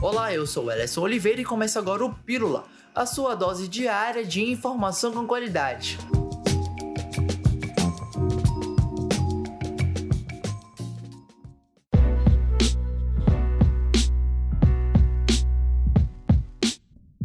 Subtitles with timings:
[0.00, 2.64] Olá, eu sou Ellison Oliveira e começa agora o Pílula,
[2.94, 5.98] a sua dose diária de informação com qualidade.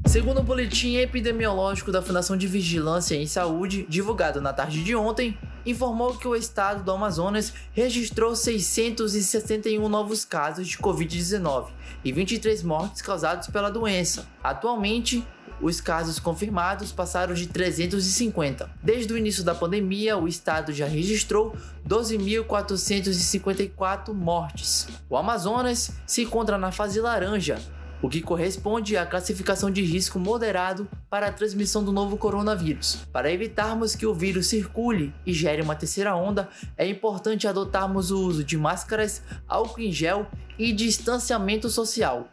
[0.07, 5.37] Segundo o boletim epidemiológico da Fundação de Vigilância em Saúde, divulgado na tarde de ontem,
[5.65, 11.69] informou que o estado do Amazonas registrou 661 novos casos de Covid-19
[12.03, 14.27] e 23 mortes causadas pela doença.
[14.43, 15.25] Atualmente,
[15.61, 18.69] os casos confirmados passaram de 350.
[18.81, 21.55] Desde o início da pandemia, o estado já registrou
[21.87, 24.89] 12.454 mortes.
[25.09, 27.61] O Amazonas se encontra na fase laranja,
[28.03, 33.07] o que corresponde à classificação de risco moderado para a transmissão do novo coronavírus.
[33.13, 38.19] Para evitarmos que o vírus circule e gere uma terceira onda, é importante adotarmos o
[38.19, 40.27] uso de máscaras, álcool em gel
[40.59, 42.27] e distanciamento social.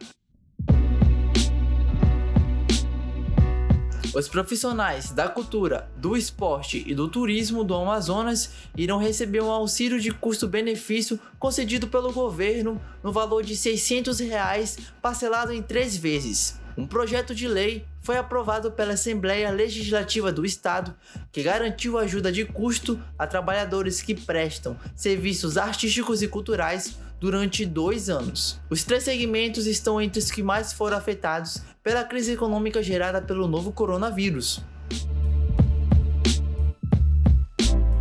[4.13, 10.01] Os profissionais da cultura, do esporte e do turismo do Amazonas irão receber um auxílio
[10.01, 16.59] de custo-benefício concedido pelo governo no valor de 600 reais, parcelado em três vezes.
[16.77, 20.93] Um projeto de lei foi aprovado pela Assembleia Legislativa do Estado,
[21.31, 28.09] que garantiu ajuda de custo a trabalhadores que prestam serviços artísticos e culturais durante dois
[28.09, 28.59] anos.
[28.67, 33.47] Os três segmentos estão entre os que mais foram afetados pela crise econômica gerada pelo
[33.47, 34.63] novo coronavírus.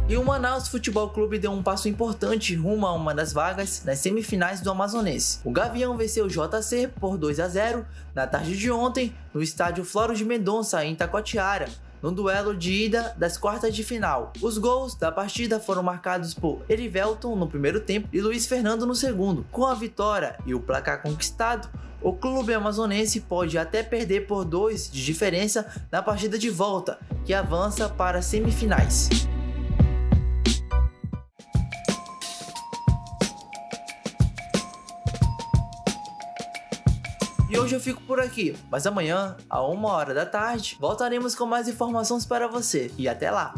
[0.09, 4.01] E o Manaus Futebol Clube deu um passo importante rumo a uma das vagas nas
[4.01, 5.39] semifinais do Amazonense.
[5.45, 9.85] O Gavião venceu o JC por 2 a 0 na tarde de ontem no estádio
[9.85, 11.69] Floro de Mendonça, em Tacotiara,
[12.03, 14.33] no duelo de ida das quartas de final.
[14.41, 18.95] Os gols da partida foram marcados por Erivelton no primeiro tempo e Luiz Fernando no
[18.95, 19.47] segundo.
[19.51, 21.69] Com a vitória e o placar conquistado,
[22.03, 27.35] o clube amazonense pode até perder por dois de diferença na partida de volta, que
[27.35, 29.30] avança para as semifinais.
[37.51, 41.47] E hoje eu fico por aqui, mas amanhã, a uma hora da tarde, voltaremos com
[41.47, 42.93] mais informações para você.
[42.97, 43.53] E até lá!